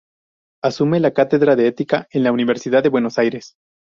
[0.63, 3.53] Asume la cátedra de Ética en la Universidad de Buenos Aires.